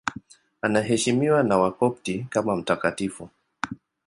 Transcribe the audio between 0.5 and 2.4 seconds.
Anaheshimiwa na Wakopti